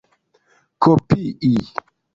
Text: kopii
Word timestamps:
kopii 0.83 1.53